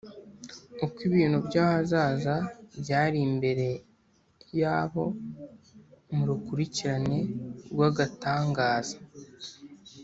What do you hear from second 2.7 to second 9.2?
byari imbere yabo mu rukurikirane rwagatangaza